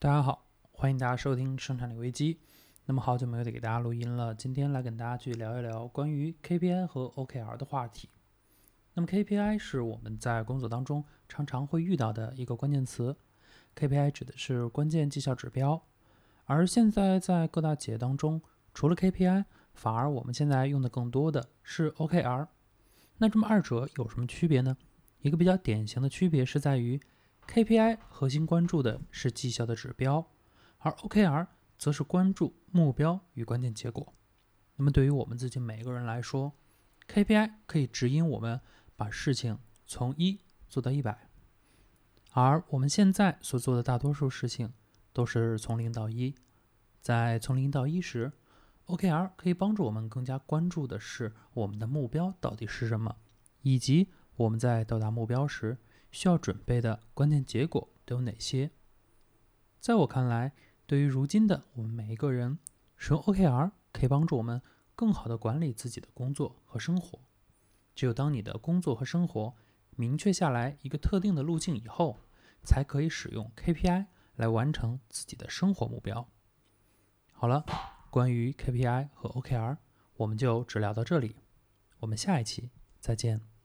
[0.00, 2.38] 大家好，欢迎大家收听生产力危机。
[2.86, 8.08] 那么好久没有给大家录音了，今天来跟大家去聊一聊关于 KPI 和 OKR 的话题。
[8.94, 13.16] 那么 KPI 是我们在工作当中常常会遇到的一个关键词
[13.74, 15.82] ，KPI 指的是关键绩效指标。
[16.44, 18.40] 而现在在各大企业当中，
[18.72, 22.46] 除了 KPI，反而我们现在用的更多的是 OKR。
[23.16, 24.76] 那这么二者有什么区别呢？
[25.22, 27.00] 一个比较典型的区别是在于。
[27.48, 30.30] KPI 核心关注的是绩效的指标，
[30.80, 31.46] 而 OKR
[31.78, 34.12] 则是关注目标与关键结果。
[34.76, 36.52] 那么对于我们自己每一个人来说
[37.08, 38.60] ，KPI 可以指引我们
[38.96, 40.38] 把事情从一
[40.68, 41.26] 做到一百，
[42.32, 44.70] 而我们现在所做的大多数事情
[45.14, 46.34] 都是从零到一。
[47.00, 48.30] 在从零到一时
[48.84, 53.16] ，OKR 可以帮助我们更加关注的是我们的目标到底是什么，
[53.62, 55.78] 以及我们在到达目标时。
[56.10, 58.70] 需要准备的关键结果都有哪些？
[59.80, 60.52] 在我看来，
[60.86, 62.58] 对于如今的我们每一个人，
[62.96, 64.60] 使用 OKR 可以帮助我们
[64.94, 67.20] 更好的管理自己的工作和生活。
[67.94, 69.54] 只有当你的工作和生活
[69.96, 72.18] 明确下来一个特定的路径以后，
[72.64, 76.28] 才可以使用 KPI 来完成自己的生活目标。
[77.32, 77.64] 好了，
[78.10, 79.76] 关于 KPI 和 OKR，
[80.16, 81.36] 我们就只聊到这里。
[82.00, 83.57] 我们下一期再见。